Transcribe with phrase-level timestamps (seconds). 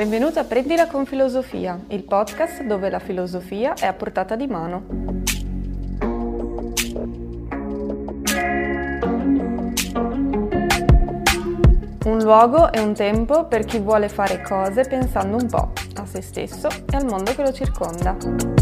[0.00, 4.86] Benvenuto a Prendila con Filosofia, il podcast dove la filosofia è a portata di mano.
[12.06, 16.22] Un luogo e un tempo per chi vuole fare cose pensando un po' a se
[16.22, 18.59] stesso e al mondo che lo circonda.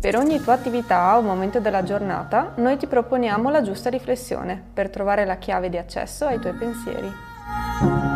[0.00, 4.90] Per ogni tua attività o momento della giornata, noi ti proponiamo la giusta riflessione per
[4.90, 8.07] trovare la chiave di accesso ai tuoi pensieri.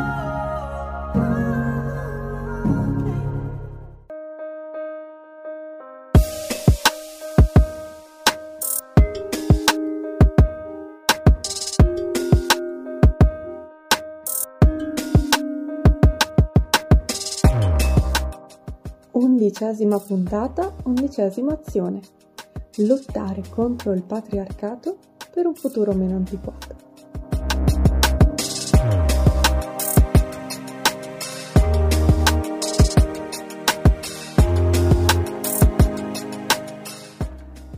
[19.23, 22.01] Undicesima puntata, undicesima azione.
[22.79, 24.97] Lottare contro il patriarcato
[25.33, 26.75] per un futuro meno antiquato.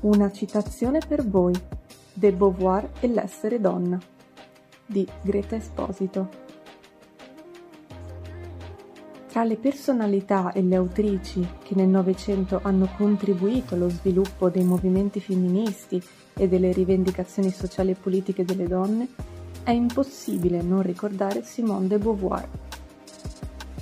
[0.01, 1.53] Una citazione per voi,
[2.15, 4.01] De Beauvoir e l'essere donna,
[4.87, 6.44] di Greta Esposito.
[9.35, 15.19] Tra le personalità e le autrici che nel Novecento hanno contribuito allo sviluppo dei movimenti
[15.19, 16.01] femministi
[16.35, 19.09] e delle rivendicazioni sociali e politiche delle donne,
[19.65, 22.49] è impossibile non ricordare Simone de Beauvoir.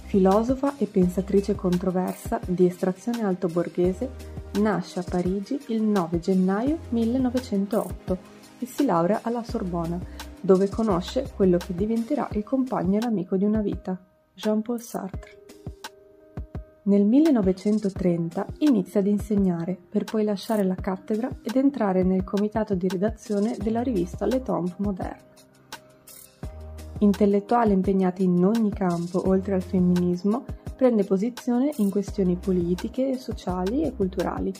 [0.06, 4.10] Filosofa e pensatrice controversa di estrazione altoborghese,
[4.52, 8.18] nasce a Parigi il 9 gennaio 1908
[8.58, 10.00] e si laurea alla Sorbona,
[10.40, 14.00] dove conosce quello che diventerà il compagno e l'amico di una vita,
[14.34, 15.40] Jean-Paul Sartre.
[16.84, 22.88] Nel 1930 inizia ad insegnare, per poi lasciare la cattedra ed entrare nel comitato di
[22.88, 25.30] redazione della rivista Le Temps Moderne.
[27.00, 33.94] Intellettuale impegnata in ogni campo oltre al femminismo, prende posizione in questioni politiche, sociali e
[33.94, 34.52] culturali.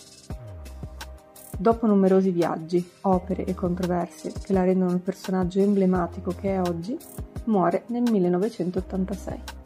[1.59, 6.97] Dopo numerosi viaggi, opere e controversie che la rendono il personaggio emblematico che è oggi,
[7.45, 9.61] muore nel 1986.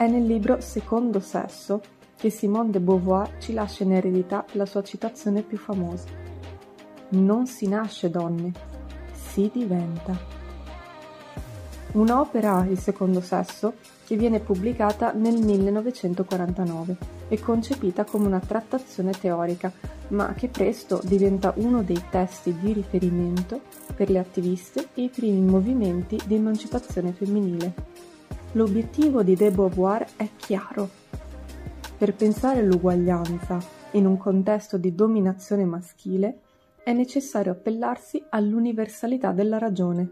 [0.00, 1.82] È nel libro Secondo sesso
[2.16, 6.06] che Simone de Beauvoir ci lascia in eredità la sua citazione più famosa.
[7.10, 8.50] Non si nasce donne,
[9.12, 10.16] si diventa.
[11.92, 13.74] Un'opera, Il secondo sesso,
[14.06, 16.96] che viene pubblicata nel 1949
[17.28, 19.70] e concepita come una trattazione teorica,
[20.08, 23.60] ma che presto diventa uno dei testi di riferimento
[23.94, 28.09] per le attiviste e i primi movimenti di emancipazione femminile.
[28.54, 30.88] L'obiettivo di De Beauvoir è chiaro.
[31.96, 33.60] Per pensare all'uguaglianza
[33.92, 36.40] in un contesto di dominazione maschile
[36.82, 40.10] è necessario appellarsi all'universalità della ragione.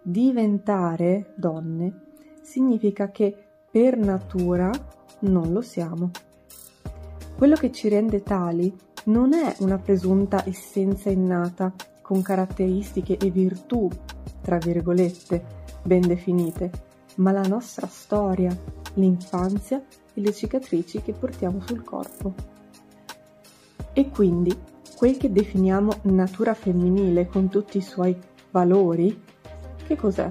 [0.00, 2.00] Diventare donne
[2.40, 3.36] significa che
[3.70, 4.70] per natura
[5.20, 6.10] non lo siamo.
[7.36, 8.74] Quello che ci rende tali
[9.04, 13.86] non è una presunta essenza innata con caratteristiche e virtù,
[14.40, 15.44] tra virgolette,
[15.82, 16.87] ben definite,
[17.18, 18.56] ma la nostra storia,
[18.94, 19.82] l'infanzia
[20.14, 22.34] e le cicatrici che portiamo sul corpo.
[23.92, 24.56] E quindi
[24.96, 28.16] quel che definiamo natura femminile con tutti i suoi
[28.50, 29.22] valori,
[29.86, 30.30] che cos'è?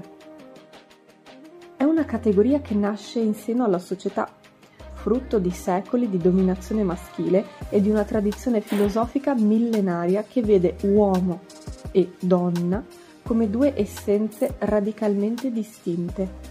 [1.76, 4.28] È una categoria che nasce in seno alla società,
[4.94, 11.40] frutto di secoli di dominazione maschile e di una tradizione filosofica millenaria che vede uomo
[11.92, 12.84] e donna
[13.22, 16.47] come due essenze radicalmente distinte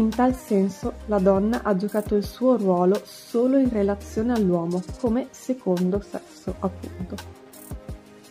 [0.00, 5.28] in tal senso la donna ha giocato il suo ruolo solo in relazione all'uomo, come
[5.30, 7.16] secondo sesso, appunto.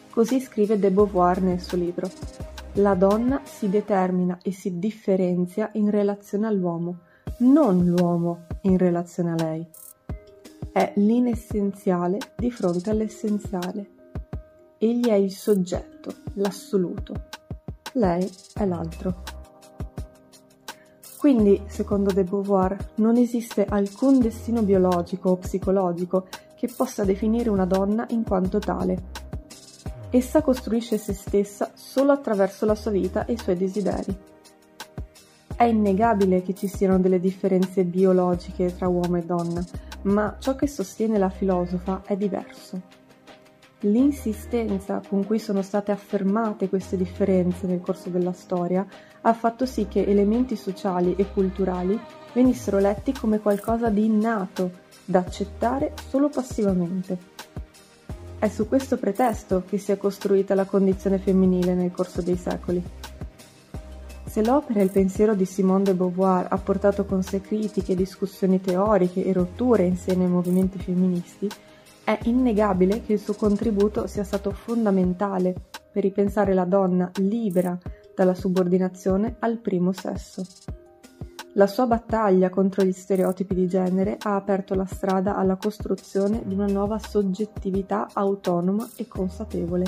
[0.10, 2.10] Così scrive de Beauvoir nel suo libro.
[2.74, 7.02] La donna si determina e si differenzia in relazione all'uomo,
[7.40, 9.68] non l'uomo in relazione a lei.
[10.72, 13.90] È l'inessenziale di fronte all'essenziale.
[14.80, 17.14] Egli è il soggetto, l'assoluto.
[17.94, 19.39] Lei è l'altro.
[21.20, 27.66] Quindi, secondo de Beauvoir, non esiste alcun destino biologico o psicologico che possa definire una
[27.66, 28.98] donna in quanto tale.
[30.12, 34.18] Essa costruisce se stessa solo attraverso la sua vita e i suoi desideri.
[35.58, 39.62] È innegabile che ci siano delle differenze biologiche tra uomo e donna,
[40.04, 42.82] ma ciò che sostiene la filosofa è diverso.
[43.82, 48.88] L'insistenza con cui sono state affermate queste differenze nel corso della storia
[49.22, 52.00] ha fatto sì che elementi sociali e culturali
[52.34, 54.72] venissero letti come qualcosa di innato,
[55.06, 57.18] da accettare solo passivamente.
[58.38, 62.82] È su questo pretesto che si è costruita la condizione femminile nel corso dei secoli.
[64.26, 68.62] Se l'opera e il pensiero di Simone de Beauvoir ha portato con sé critiche, discussioni
[68.62, 71.50] teoriche e rotture in seno ai movimenti femministi,
[72.04, 75.54] è innegabile che il suo contributo sia stato fondamentale
[75.92, 77.78] per ripensare la donna libera
[78.20, 80.46] dalla subordinazione al primo sesso.
[81.54, 86.54] La sua battaglia contro gli stereotipi di genere ha aperto la strada alla costruzione di
[86.54, 89.86] una nuova soggettività autonoma e consapevole.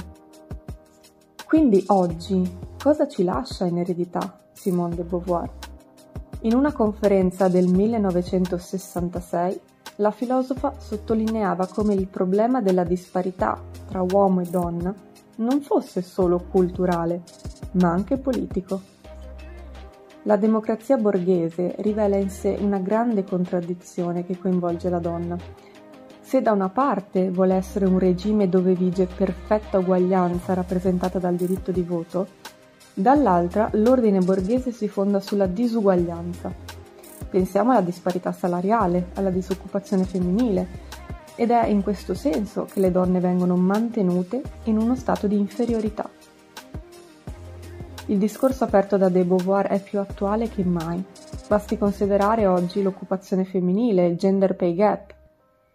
[1.46, 5.50] Quindi oggi cosa ci lascia in eredità Simone de Beauvoir?
[6.44, 9.60] In una conferenza del 1966
[9.98, 14.96] la filosofa sottolineava come il problema della disparità tra uomo e donna
[15.36, 17.24] non fosse solo culturale,
[17.74, 18.82] ma anche politico.
[20.24, 25.38] La democrazia borghese rivela in sé una grande contraddizione che coinvolge la donna.
[26.22, 31.72] Se da una parte vuole essere un regime dove vige perfetta uguaglianza rappresentata dal diritto
[31.72, 32.28] di voto,
[32.94, 36.54] dall'altra l'ordine borghese si fonda sulla disuguaglianza.
[37.30, 40.68] Pensiamo alla disparità salariale, alla disoccupazione femminile,
[41.36, 46.08] ed è in questo senso che le donne vengono mantenute in uno stato di inferiorità.
[48.12, 51.02] Il discorso aperto da De Beauvoir è più attuale che mai.
[51.48, 55.16] Basti considerare oggi l'occupazione femminile, il gender pay gap.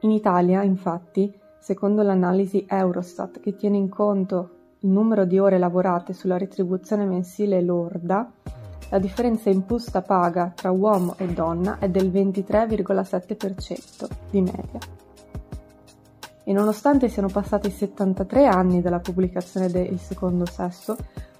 [0.00, 4.50] In Italia, infatti, secondo l'analisi Eurostat che tiene in conto
[4.80, 8.30] il numero di ore lavorate sulla retribuzione mensile lorda,
[8.90, 14.78] la differenza in busta paga tra uomo e donna è del 23,7% di media.
[16.44, 20.96] E nonostante siano passati 73 anni dalla pubblicazione de Il secondo sesso,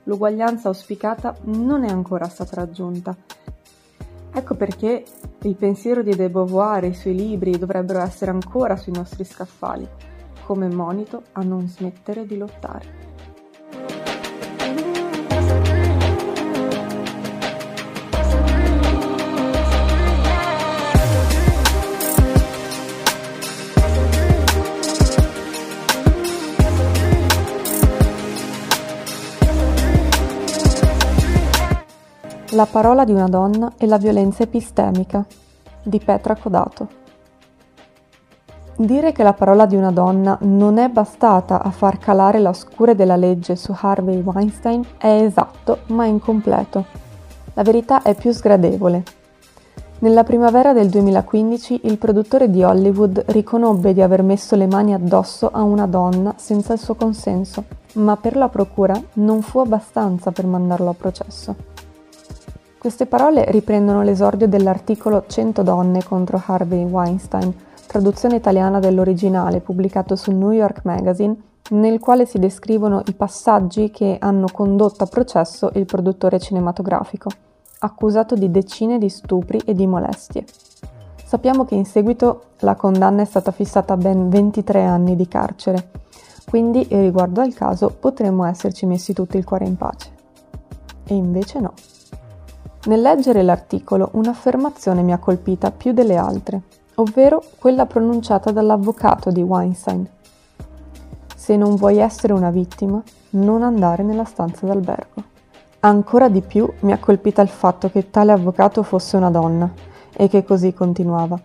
[0.06, 3.14] l'uguaglianza auspicata non è ancora stata raggiunta.
[4.32, 5.05] Ecco perché
[5.43, 9.88] il pensiero di De Beauvoir e i suoi libri dovrebbero essere ancora sui nostri scaffali,
[10.44, 13.06] come monito a non smettere di lottare.
[32.56, 35.23] La parola di una donna e la violenza epistemica
[35.82, 36.88] di Petra Codato.
[38.76, 42.94] Dire che la parola di una donna non è bastata a far calare la scure
[42.94, 46.87] della legge su Harvey Weinstein è esatto, ma incompleto.
[47.53, 49.03] La verità è più sgradevole.
[49.99, 55.50] Nella primavera del 2015 il produttore di Hollywood riconobbe di aver messo le mani addosso
[55.53, 57.64] a una donna senza il suo consenso,
[57.97, 61.75] ma per la procura non fu abbastanza per mandarlo a processo.
[62.87, 67.53] Queste parole riprendono l'esordio dell'articolo 100 donne contro Harvey Weinstein,
[67.85, 71.35] traduzione italiana dell'originale pubblicato su New York Magazine,
[71.71, 77.29] nel quale si descrivono i passaggi che hanno condotto a processo il produttore cinematografico,
[77.81, 80.44] accusato di decine di stupri e di molestie.
[81.25, 85.91] Sappiamo che in seguito la condanna è stata fissata a ben 23 anni di carcere,
[86.49, 90.11] quindi riguardo al caso potremmo esserci messi tutti il cuore in pace.
[91.05, 91.75] E invece no.
[92.87, 96.62] Nel leggere l'articolo un'affermazione mi ha colpita più delle altre,
[96.94, 100.09] ovvero quella pronunciata dall'avvocato di Weinstein.
[101.34, 105.22] Se non vuoi essere una vittima, non andare nella stanza d'albergo.
[105.81, 109.69] Ancora di più mi ha colpita il fatto che tale avvocato fosse una donna
[110.13, 111.41] e che così continuava.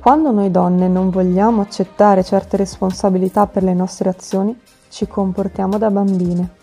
[0.00, 5.90] Quando noi donne non vogliamo accettare certe responsabilità per le nostre azioni, ci comportiamo da
[5.92, 6.62] bambine.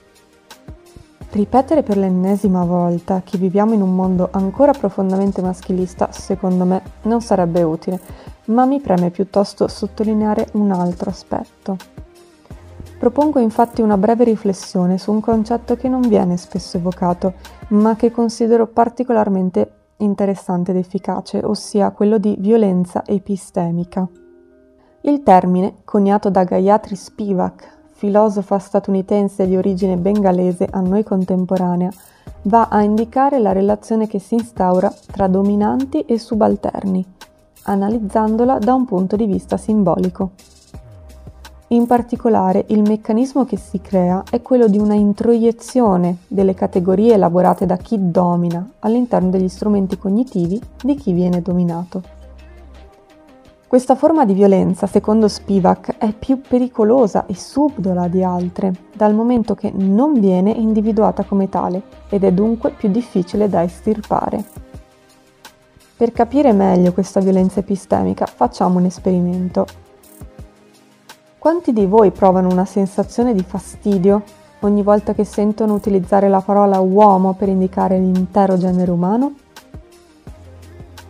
[1.33, 7.21] Ripetere per l'ennesima volta che viviamo in un mondo ancora profondamente maschilista, secondo me, non
[7.21, 8.01] sarebbe utile,
[8.47, 11.77] ma mi preme piuttosto sottolineare un altro aspetto.
[12.99, 17.35] Propongo infatti una breve riflessione su un concetto che non viene spesso evocato,
[17.69, 24.05] ma che considero particolarmente interessante ed efficace, ossia quello di violenza epistemica.
[25.03, 31.91] Il termine, coniato da Gayatri Spivak filosofa statunitense di origine bengalese a noi contemporanea,
[32.43, 37.05] va a indicare la relazione che si instaura tra dominanti e subalterni,
[37.65, 40.31] analizzandola da un punto di vista simbolico.
[41.67, 47.67] In particolare, il meccanismo che si crea è quello di una introiezione delle categorie elaborate
[47.67, 52.20] da chi domina all'interno degli strumenti cognitivi di chi viene dominato.
[53.71, 59.55] Questa forma di violenza, secondo Spivak, è più pericolosa e subdola di altre, dal momento
[59.55, 64.43] che non viene individuata come tale ed è dunque più difficile da estirpare.
[65.95, 69.65] Per capire meglio questa violenza epistemica facciamo un esperimento.
[71.37, 74.21] Quanti di voi provano una sensazione di fastidio
[74.59, 79.33] ogni volta che sentono utilizzare la parola uomo per indicare l'intero genere umano?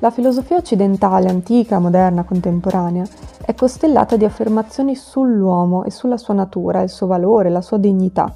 [0.02, 3.06] La filosofia occidentale, antica, moderna, contemporanea,
[3.46, 8.34] è costellata di affermazioni sull'uomo e sulla sua natura, il suo valore, la sua dignità.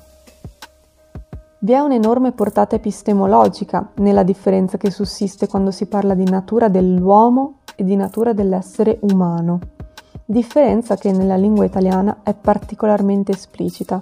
[1.57, 7.61] Vi è un'enorme portata epistemologica nella differenza che sussiste quando si parla di natura dell'uomo
[7.75, 9.59] e di natura dell'essere umano,
[10.23, 13.99] differenza che nella lingua italiana è particolarmente esplicita.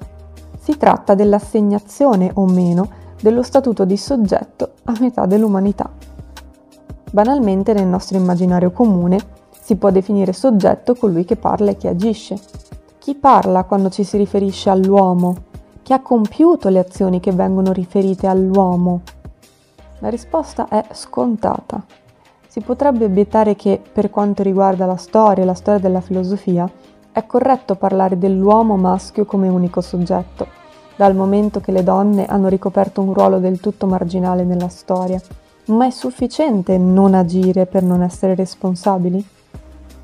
[0.60, 2.90] Si tratta dell'assegnazione o meno
[3.22, 6.13] dello statuto di soggetto a metà dell'umanità.
[7.14, 9.20] Banalmente nel nostro immaginario comune
[9.62, 12.40] si può definire soggetto colui che parla e che agisce.
[12.98, 15.52] Chi parla quando ci si riferisce all'uomo
[15.84, 19.02] chi ha compiuto le azioni che vengono riferite all'uomo?
[20.00, 21.84] La risposta è scontata.
[22.48, 26.72] Si potrebbe obiettare che, per quanto riguarda la storia e la storia della filosofia,
[27.12, 30.48] è corretto parlare dell'uomo maschio come unico soggetto,
[30.96, 35.20] dal momento che le donne hanno ricoperto un ruolo del tutto marginale nella storia.
[35.66, 39.26] Ma è sufficiente non agire per non essere responsabili?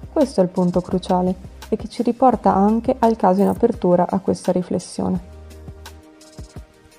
[0.10, 1.36] Questo è il punto cruciale
[1.68, 5.20] e che ci riporta anche al caso in apertura a questa riflessione.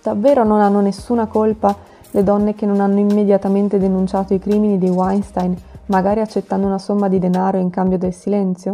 [0.03, 1.75] Davvero non hanno nessuna colpa
[2.11, 7.09] le donne che non hanno immediatamente denunciato i crimini di Weinstein, magari accettando una somma
[7.09, 8.73] di denaro in cambio del silenzio?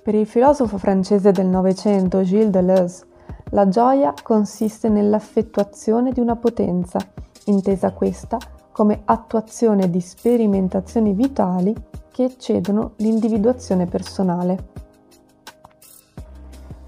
[0.00, 3.06] Per il filosofo francese del Novecento Gilles Deleuze,
[3.50, 6.98] la gioia consiste nell'affettuazione di una potenza,
[7.48, 8.38] intesa questa
[8.72, 11.74] come attuazione di sperimentazioni vitali
[12.10, 14.78] che eccedono l'individuazione personale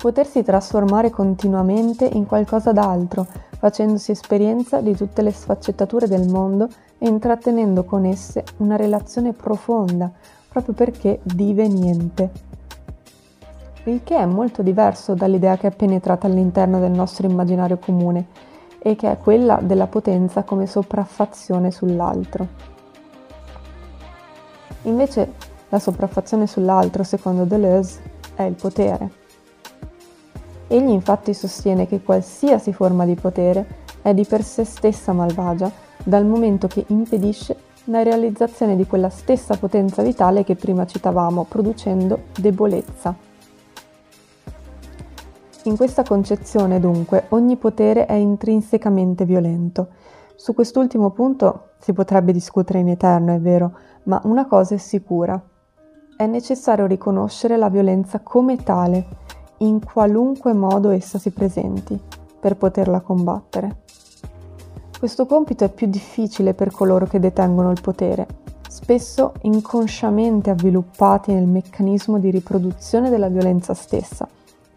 [0.00, 3.26] potersi trasformare continuamente in qualcosa d'altro,
[3.58, 10.10] facendosi esperienza di tutte le sfaccettature del mondo e intrattenendo con esse una relazione profonda,
[10.48, 12.48] proprio perché diveniente.
[13.84, 18.48] Il che è molto diverso dall'idea che è penetrata all'interno del nostro immaginario comune
[18.82, 22.46] e che è quella della potenza come sopraffazione sull'altro.
[24.82, 25.32] Invece
[25.68, 28.00] la sopraffazione sull'altro, secondo Deleuze,
[28.34, 29.10] è il potere.
[30.66, 35.70] Egli infatti sostiene che qualsiasi forma di potere è di per sé stessa malvagia,
[36.02, 42.22] dal momento che impedisce la realizzazione di quella stessa potenza vitale che prima citavamo, producendo
[42.38, 43.28] debolezza.
[45.64, 49.88] In questa concezione, dunque, ogni potere è intrinsecamente violento.
[50.34, 55.38] Su quest'ultimo punto si potrebbe discutere in eterno, è vero, ma una cosa è sicura.
[56.16, 59.06] È necessario riconoscere la violenza come tale
[59.58, 62.00] in qualunque modo essa si presenti,
[62.40, 63.82] per poterla combattere.
[64.98, 68.26] Questo compito è più difficile per coloro che detengono il potere,
[68.66, 74.26] spesso inconsciamente avviluppati nel meccanismo di riproduzione della violenza stessa,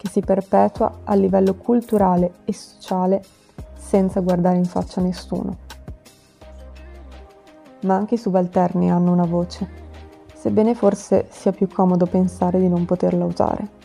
[0.03, 3.23] che si perpetua a livello culturale e sociale
[3.73, 5.55] senza guardare in faccia nessuno.
[7.83, 9.69] Ma anche i subalterni hanno una voce,
[10.33, 13.81] sebbene forse sia più comodo pensare di non poterla usare.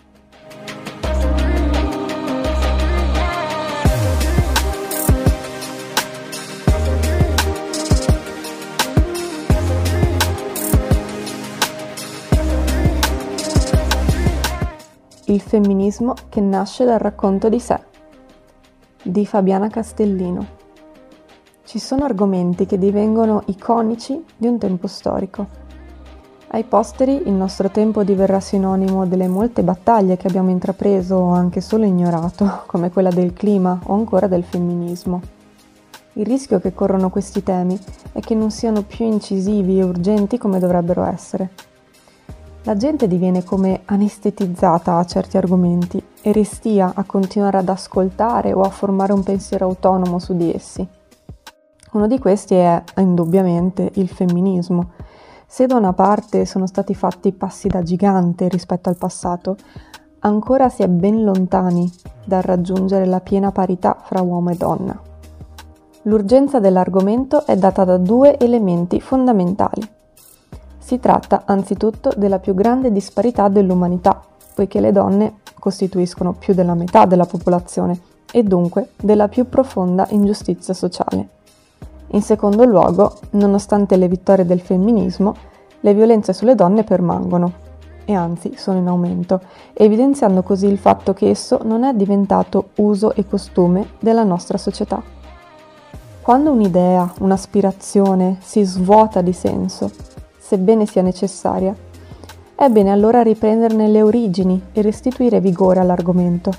[15.30, 17.78] Il femminismo che nasce dal racconto di sé
[19.02, 20.46] di Fabiana Castellino.
[21.64, 25.46] Ci sono argomenti che divengono iconici di un tempo storico.
[26.46, 31.60] Ai posteri il nostro tempo diverrà sinonimo delle molte battaglie che abbiamo intrapreso o anche
[31.60, 35.20] solo ignorato, come quella del clima o ancora del femminismo.
[36.14, 37.78] Il rischio che corrono questi temi
[38.12, 41.67] è che non siano più incisivi e urgenti come dovrebbero essere
[42.64, 48.60] la gente diviene come anestetizzata a certi argomenti e restia a continuare ad ascoltare o
[48.60, 50.86] a formare un pensiero autonomo su di essi.
[51.92, 54.90] Uno di questi è indubbiamente il femminismo.
[55.46, 59.56] Se da una parte sono stati fatti passi da gigante rispetto al passato,
[60.20, 61.90] ancora si è ben lontani
[62.26, 65.00] dal raggiungere la piena parità fra uomo e donna.
[66.02, 69.96] L'urgenza dell'argomento è data da due elementi fondamentali.
[70.88, 74.22] Si tratta anzitutto della più grande disparità dell'umanità,
[74.54, 78.00] poiché le donne costituiscono più della metà della popolazione
[78.32, 81.28] e dunque della più profonda ingiustizia sociale.
[82.12, 85.34] In secondo luogo, nonostante le vittorie del femminismo,
[85.78, 87.52] le violenze sulle donne permangono
[88.06, 89.42] e anzi sono in aumento,
[89.74, 95.02] evidenziando così il fatto che esso non è diventato uso e costume della nostra società.
[96.22, 100.07] Quando un'idea, un'aspirazione si svuota di senso
[100.48, 101.76] sebbene sia necessaria,
[102.54, 106.50] è bene allora riprenderne le origini e restituire vigore all'argomento.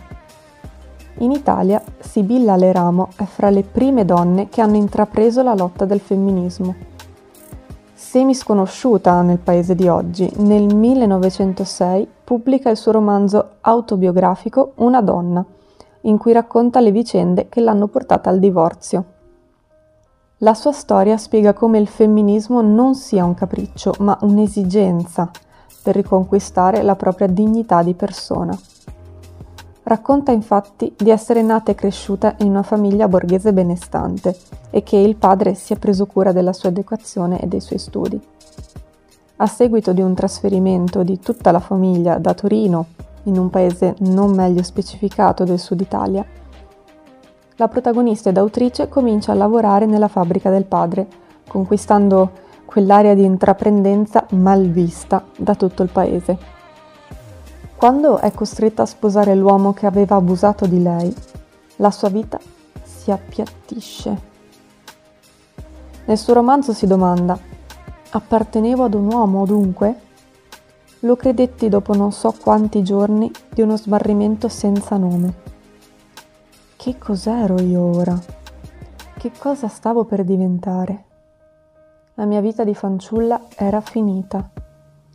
[1.18, 6.00] In Italia Sibilla Leramo è fra le prime donne che hanno intrapreso la lotta del
[6.00, 6.76] femminismo.
[7.96, 15.44] Semi sconosciuta nel paese di oggi, nel 1906 pubblica il suo romanzo autobiografico Una donna,
[16.02, 19.18] in cui racconta le vicende che l'hanno portata al divorzio.
[20.42, 25.30] La sua storia spiega come il femminismo non sia un capriccio, ma un'esigenza
[25.84, 28.58] per riconquistare la propria dignità di persona.
[29.84, 34.34] Racconta infatti di essere nata e cresciuta in una famiglia borghese benestante
[34.70, 38.22] e che il padre si è preso cura della sua educazione e dei suoi studi.
[39.38, 42.86] A seguito di un trasferimento di tutta la famiglia da Torino,
[43.24, 46.26] in un paese non meglio specificato del sud Italia,
[47.60, 51.08] la protagonista ed autrice comincia a lavorare nella fabbrica del padre,
[51.46, 52.32] conquistando
[52.64, 56.38] quell'area di intraprendenza mal vista da tutto il paese.
[57.76, 61.14] Quando è costretta a sposare l'uomo che aveva abusato di lei,
[61.78, 62.40] la sua vita
[62.82, 64.22] si appiattisce.
[66.06, 67.38] Nel suo romanzo si domanda,
[68.12, 70.00] appartenevo ad un uomo dunque?
[71.00, 75.59] Lo credetti dopo non so quanti giorni di uno smarrimento senza nome.
[76.82, 78.18] Che cos'ero io ora?
[79.18, 81.04] Che cosa stavo per diventare?
[82.14, 84.50] La mia vita di fanciulla era finita.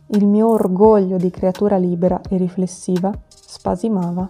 [0.09, 4.29] Il mio orgoglio di creatura libera e riflessiva spasimava.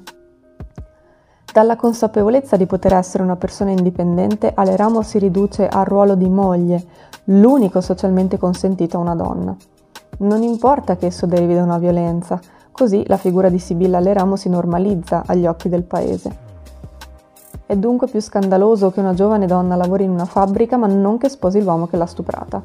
[1.52, 6.82] Dalla consapevolezza di poter essere una persona indipendente, Aleramo si riduce al ruolo di moglie,
[7.26, 9.54] l'unico socialmente consentito a una donna.
[10.20, 12.40] Non importa che esso derivi da una violenza,
[12.72, 16.45] così la figura di Sibilla Aleramo si normalizza agli occhi del paese.
[17.68, 21.30] È dunque più scandaloso che una giovane donna lavori in una fabbrica ma non che
[21.30, 22.62] sposi l'uomo che l'ha stuprata.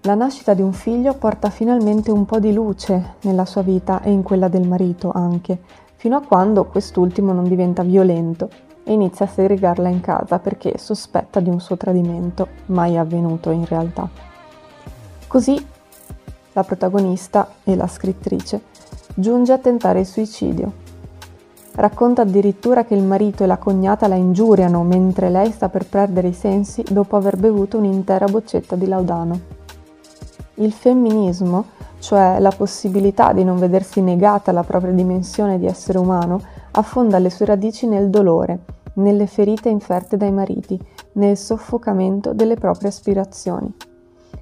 [0.00, 4.10] La nascita di un figlio porta finalmente un po' di luce nella sua vita e
[4.10, 5.60] in quella del marito anche,
[5.94, 8.48] fino a quando quest'ultimo non diventa violento
[8.82, 13.64] e inizia a segregarla in casa perché sospetta di un suo tradimento, mai avvenuto in
[13.64, 14.08] realtà.
[15.28, 15.64] Così
[16.52, 18.60] la protagonista e la scrittrice
[19.14, 20.81] giunge a tentare il suicidio
[21.74, 26.28] Racconta addirittura che il marito e la cognata la ingiuriano mentre lei sta per perdere
[26.28, 29.40] i sensi dopo aver bevuto un'intera boccetta di laudano.
[30.56, 31.64] Il femminismo,
[31.98, 37.30] cioè la possibilità di non vedersi negata la propria dimensione di essere umano, affonda le
[37.30, 40.78] sue radici nel dolore, nelle ferite inferte dai mariti,
[41.12, 43.72] nel soffocamento delle proprie aspirazioni.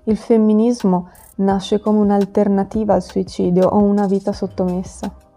[0.05, 5.29] Il femminismo nasce come un'alternativa al suicidio o una vita sottomessa.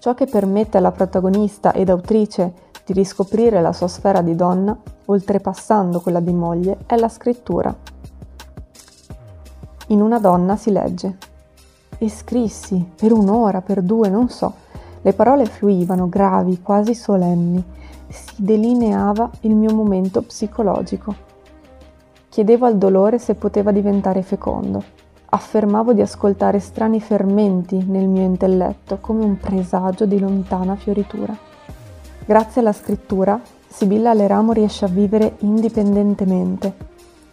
[0.00, 2.52] Ciò che permette alla protagonista ed autrice
[2.86, 7.74] di riscoprire la sua sfera di donna, oltrepassando quella di moglie, è la scrittura.
[9.88, 11.16] In una donna si legge.
[11.98, 14.52] E scrissi, per un'ora, per due, non so.
[15.02, 17.62] Le parole fluivano, gravi, quasi solenni.
[18.06, 21.12] Si delineava il mio momento psicologico.
[22.28, 24.97] Chiedevo al dolore se poteva diventare fecondo
[25.30, 31.36] affermavo di ascoltare strani fermenti nel mio intelletto come un presagio di lontana fioritura.
[32.24, 36.74] Grazie alla scrittura, Sibilla Leramo riesce a vivere indipendentemente,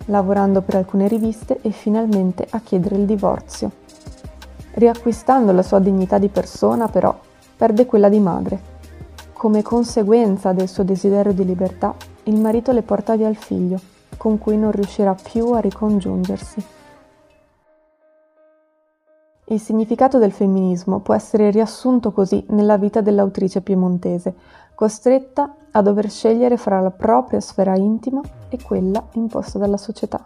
[0.05, 3.71] lavorando per alcune riviste e finalmente a chiedere il divorzio.
[4.73, 7.17] Riacquistando la sua dignità di persona, però,
[7.55, 8.73] perde quella di madre.
[9.31, 13.79] Come conseguenza del suo desiderio di libertà, il marito le porta via il figlio,
[14.17, 16.63] con cui non riuscirà più a ricongiungersi.
[19.47, 24.33] Il significato del femminismo può essere riassunto così nella vita dell'autrice piemontese,
[24.73, 30.25] costretta a dover scegliere fra la propria sfera intima e quella imposta dalla società.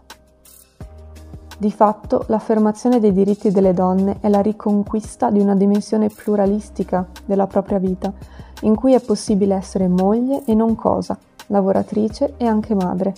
[1.58, 7.47] Di fatto, l'affermazione dei diritti delle donne è la riconquista di una dimensione pluralistica della
[7.47, 8.13] propria vita,
[8.62, 13.13] in cui è possibile essere moglie e non cosa, lavoratrice e anche madre,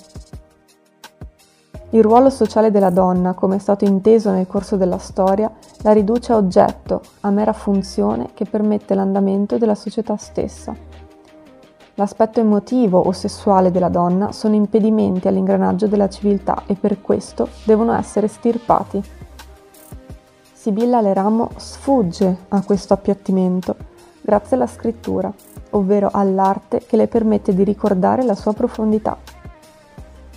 [1.94, 5.52] il ruolo sociale della donna, come è stato inteso nel corso della storia,
[5.82, 10.74] la riduce a oggetto, a mera funzione che permette l'andamento della società stessa.
[11.96, 17.94] L'aspetto emotivo o sessuale della donna sono impedimenti all'ingranaggio della civiltà e per questo devono
[17.94, 19.04] essere stirpati.
[20.54, 23.76] Sibilla Leramo sfugge a questo appiattimento
[24.22, 25.32] grazie alla scrittura,
[25.72, 29.18] ovvero all'arte che le permette di ricordare la sua profondità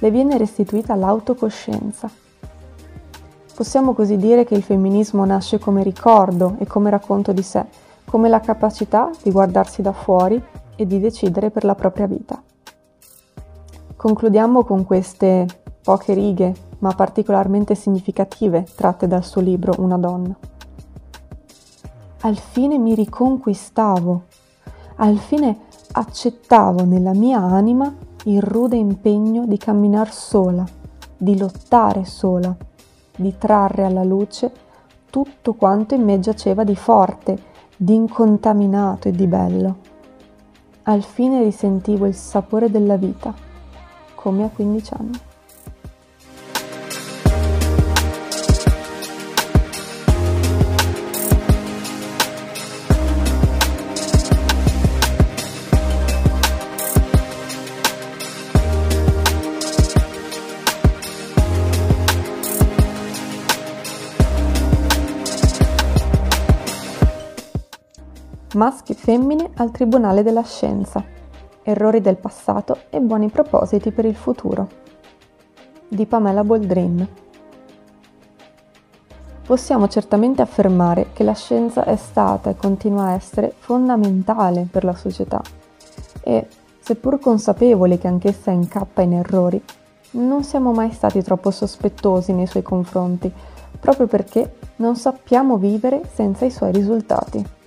[0.05, 2.11] le viene restituita l'autocoscienza.
[3.55, 7.65] Possiamo così dire che il femminismo nasce come ricordo e come racconto di sé,
[8.05, 10.43] come la capacità di guardarsi da fuori
[10.77, 12.43] e di decidere per la propria vita.
[13.97, 15.47] Concludiamo con queste
[15.83, 20.37] poche righe, ma particolarmente significative, tratte dal suo libro Una donna.
[22.21, 24.23] Al fine mi riconquistavo,
[24.97, 25.61] al fine
[25.93, 30.65] accettavo nella mia anima il rude impegno di camminar sola,
[31.17, 32.57] di lottare sola,
[33.17, 34.51] di trarre alla luce
[35.11, 37.39] tutto quanto in me giaceva di forte,
[37.77, 39.77] di incontaminato e di bello.
[40.85, 43.35] Al fine risentivo il sapore della vita,
[44.15, 45.21] come a 15 anni.
[68.55, 71.03] Maschi e femmine al Tribunale della Scienza.
[71.63, 74.69] Errori del passato e buoni propositi per il futuro.
[75.89, 77.07] Di Pamela Boldrin.
[79.45, 84.95] Possiamo certamente affermare che la scienza è stata e continua a essere fondamentale per la
[84.95, 85.43] società
[86.23, 89.63] e, seppur consapevoli che anch'essa incappa in errori,
[90.13, 93.31] non siamo mai stati troppo sospettosi nei suoi confronti,
[93.81, 97.63] proprio perché non sappiamo vivere senza i suoi risultati.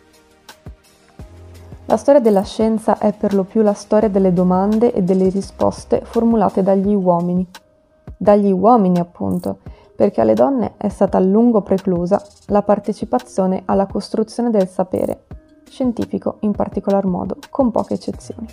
[1.90, 6.02] La storia della scienza è per lo più la storia delle domande e delle risposte
[6.04, 7.48] formulate dagli uomini.
[8.18, 9.60] Dagli uomini, appunto,
[9.96, 15.28] perché alle donne è stata a lungo preclusa la partecipazione alla costruzione del sapere,
[15.70, 18.48] scientifico in particolar modo, con poche eccezioni.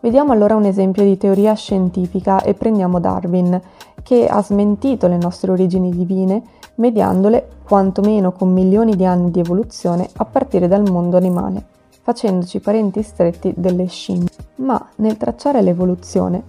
[0.00, 3.58] Vediamo allora un esempio di teoria scientifica e prendiamo Darwin,
[4.02, 6.42] che ha smentito le nostre origini divine,
[6.74, 11.78] mediandole quantomeno con milioni di anni di evoluzione a partire dal mondo animale
[12.10, 14.28] facendoci parenti stretti delle scimmie.
[14.56, 16.42] Ma nel tracciare l'evoluzione,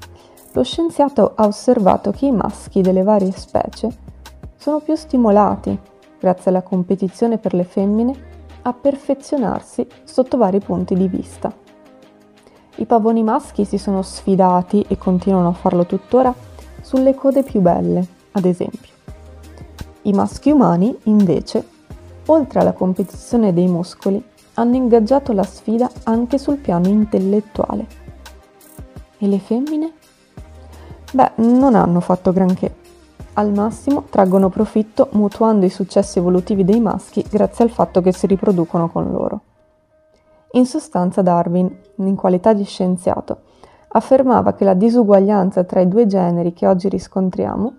[0.54, 3.90] lo scienziato ha osservato che i maschi delle varie specie
[4.58, 5.78] sono più stimolati,
[6.20, 8.30] grazie alla competizione per le femmine,
[8.64, 11.54] a perfezionarsi sotto vari punti di vista.
[12.76, 16.34] I pavoni maschi si sono sfidati e continuano a farlo tuttora
[16.82, 18.90] sulle code più belle, ad esempio.
[20.04, 21.64] I maschi umani, invece,
[22.26, 24.24] oltre alla competizione dei muscoli,
[24.62, 27.88] hanno ingaggiato la sfida anche sul piano intellettuale.
[29.18, 29.92] E le femmine?
[31.12, 32.76] Beh, non hanno fatto granché.
[33.34, 38.28] Al massimo traggono profitto mutuando i successi evolutivi dei maschi grazie al fatto che si
[38.28, 39.42] riproducono con loro.
[40.52, 43.42] In sostanza Darwin, in qualità di scienziato,
[43.90, 47.74] affermava che la disuguaglianza tra i due generi che oggi riscontriamo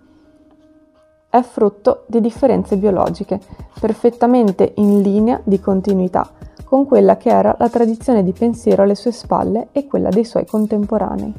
[1.29, 3.39] è frutto di differenze biologiche
[3.79, 6.29] perfettamente in linea di continuità
[6.73, 10.47] con quella che era la tradizione di pensiero alle sue spalle e quella dei suoi
[10.47, 11.31] contemporanei.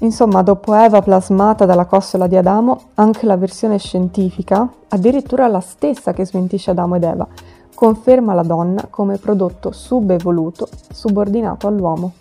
[0.00, 6.12] Insomma, dopo Eva plasmata dalla costola di Adamo, anche la versione scientifica, addirittura la stessa
[6.12, 7.24] che smentisce Adamo ed Eva,
[7.72, 12.12] conferma la donna come prodotto subevoluto subordinato all'uomo.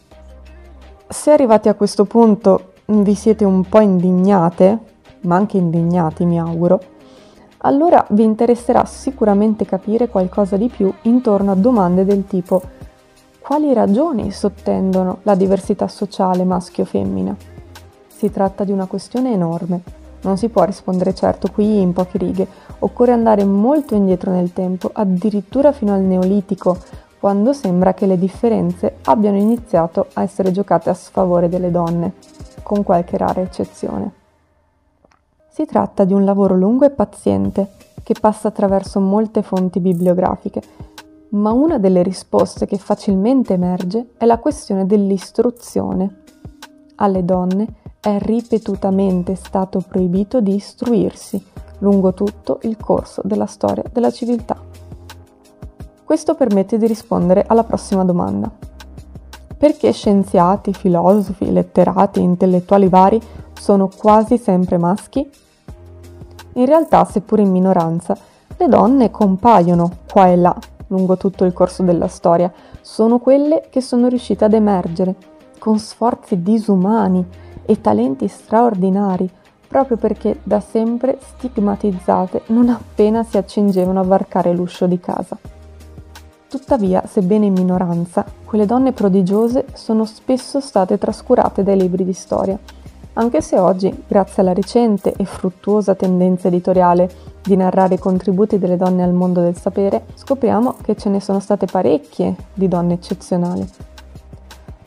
[1.07, 4.77] Se arrivati a questo punto vi siete un po' indignate,
[5.21, 6.79] ma anche indignati mi auguro,
[7.59, 12.61] allora vi interesserà sicuramente capire qualcosa di più intorno a domande del tipo
[13.49, 17.35] quali ragioni sottendono la diversità sociale maschio-femmina?
[18.07, 19.81] Si tratta di una questione enorme.
[20.21, 24.91] Non si può rispondere certo qui in poche righe, occorre andare molto indietro nel tempo,
[24.93, 26.77] addirittura fino al Neolitico,
[27.19, 32.13] quando sembra che le differenze abbiano iniziato a essere giocate a sfavore delle donne,
[32.61, 34.18] con qualche rara eccezione.
[35.59, 40.61] Si tratta di un lavoro lungo e paziente che passa attraverso molte fonti bibliografiche,
[41.31, 46.21] ma una delle risposte che facilmente emerge è la questione dell'istruzione.
[46.95, 47.67] Alle donne
[47.99, 51.45] è ripetutamente stato proibito di istruirsi
[51.79, 54.55] lungo tutto il corso della storia della civiltà.
[56.05, 58.49] Questo permette di rispondere alla prossima domanda.
[59.57, 65.29] Perché scienziati, filosofi, letterati, intellettuali vari sono quasi sempre maschi?
[66.53, 68.17] In realtà, seppur in minoranza,
[68.57, 70.55] le donne compaiono qua e là
[70.89, 75.15] lungo tutto il corso della storia, sono quelle che sono riuscite ad emergere
[75.57, 77.25] con sforzi disumani
[77.65, 79.29] e talenti straordinari,
[79.67, 85.37] proprio perché da sempre stigmatizzate non appena si accingevano a varcare l'uscio di casa.
[86.47, 92.57] Tuttavia, sebbene in minoranza, quelle donne prodigiose sono spesso state trascurate dai libri di storia
[93.19, 97.09] anche se oggi, grazie alla recente e fruttuosa tendenza editoriale
[97.43, 101.41] di narrare i contributi delle donne al mondo del sapere, scopriamo che ce ne sono
[101.41, 103.67] state parecchie di donne eccezionali.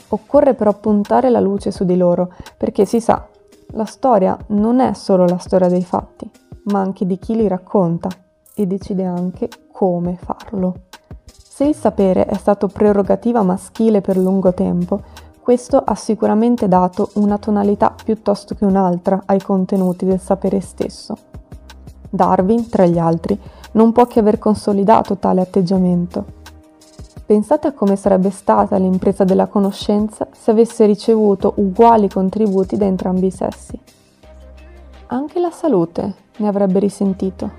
[0.09, 3.27] Occorre però puntare la luce su di loro, perché si sa,
[3.73, 6.29] la storia non è solo la storia dei fatti,
[6.65, 8.09] ma anche di chi li racconta
[8.55, 10.85] e decide anche come farlo.
[11.25, 15.03] Se il sapere è stato prerogativa maschile per lungo tempo,
[15.43, 21.17] questo ha sicuramente dato una tonalità piuttosto che un'altra ai contenuti del sapere stesso.
[22.09, 23.37] Darwin, tra gli altri,
[23.73, 26.41] non può che aver consolidato tale atteggiamento.
[27.27, 33.27] Pensate a come sarebbe stata l'impresa della conoscenza se avesse ricevuto uguali contributi da entrambi
[33.27, 33.77] i sessi.
[35.07, 37.51] Anche la salute ne avrebbe risentito.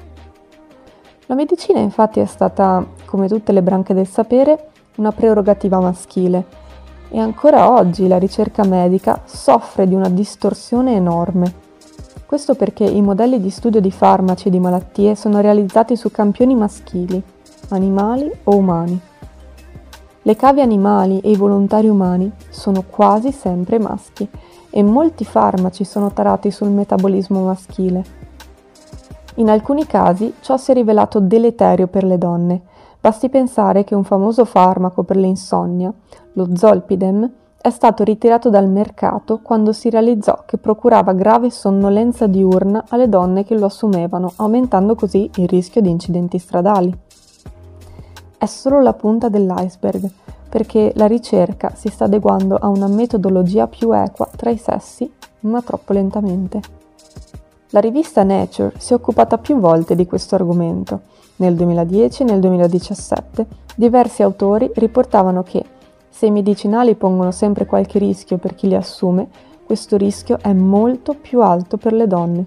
[1.26, 6.62] La medicina infatti è stata, come tutte le branche del sapere, una prerogativa maschile
[7.10, 11.54] e ancora oggi la ricerca medica soffre di una distorsione enorme.
[12.26, 16.56] Questo perché i modelli di studio di farmaci e di malattie sono realizzati su campioni
[16.56, 17.22] maschili,
[17.70, 19.00] animali o umani.
[20.26, 24.28] Le cave animali e i volontari umani sono quasi sempre maschi
[24.70, 28.04] e molti farmaci sono tarati sul metabolismo maschile.
[29.36, 32.62] In alcuni casi ciò si è rivelato deleterio per le donne.
[33.04, 35.92] Basti pensare che un famoso farmaco per l'insonnia,
[36.36, 42.86] lo Zolpidem, è stato ritirato dal mercato quando si realizzò che procurava grave sonnolenza diurna
[42.88, 46.98] alle donne che lo assumevano, aumentando così il rischio di incidenti stradali
[48.38, 50.10] è solo la punta dell'iceberg,
[50.48, 55.12] perché la ricerca si sta adeguando a una metodologia più equa tra i sessi,
[55.42, 56.62] ma troppo lentamente.
[57.72, 61.02] La rivista Nature si è occupata più volte di questo argomento.
[61.44, 65.62] Nel 2010 e nel 2017 diversi autori riportavano che
[66.10, 69.28] se i medicinali pongono sempre qualche rischio per chi li assume,
[69.66, 72.46] questo rischio è molto più alto per le donne.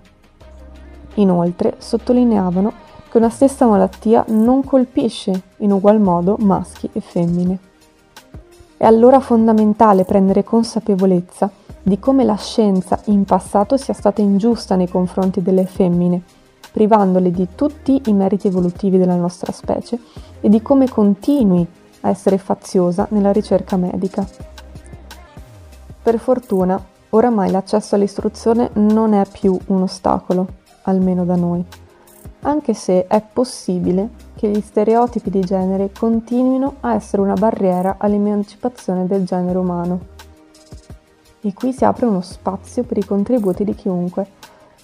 [1.17, 2.73] Inoltre sottolineavano
[3.11, 7.59] che una stessa malattia non colpisce in ugual modo maschi e femmine.
[8.79, 11.51] È allora fondamentale prendere consapevolezza
[11.83, 16.23] di come la scienza in passato sia stata ingiusta nei confronti delle femmine,
[16.77, 19.99] privandole di tutti i meriti evolutivi della nostra specie
[20.43, 21.67] e di come continui
[22.01, 24.29] a essere faziosa nella ricerca medica.
[26.03, 30.47] Per fortuna, oramai l'accesso all'istruzione non è più un ostacolo,
[30.83, 31.65] almeno da noi
[32.43, 39.07] anche se è possibile che gli stereotipi di genere continuino a essere una barriera all'emancipazione
[39.07, 40.01] del genere umano.
[41.41, 44.29] E qui si apre uno spazio per i contributi di chiunque,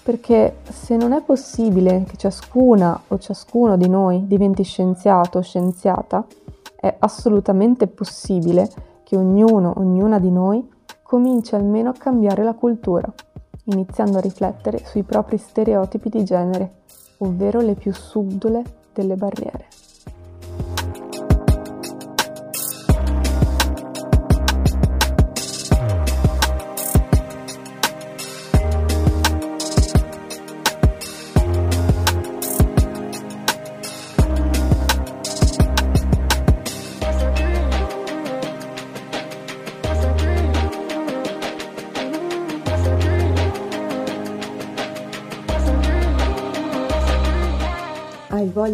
[0.03, 6.25] perché se non è possibile che ciascuna o ciascuno di noi diventi scienziato o scienziata,
[6.75, 8.69] è assolutamente possibile
[9.03, 10.69] che ognuno, ognuna di noi
[11.01, 13.11] cominci almeno a cambiare la cultura,
[13.65, 16.81] iniziando a riflettere sui propri stereotipi di genere
[17.19, 18.63] ovvero le più subdole
[18.93, 19.67] delle barriere.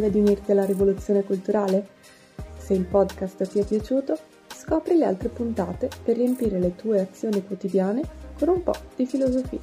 [0.09, 1.85] Di unirti alla rivoluzione culturale?
[2.57, 4.17] Se il podcast ti è piaciuto,
[4.47, 8.01] scopri le altre puntate per riempire le tue azioni quotidiane
[8.39, 9.59] con un po' di filosofia.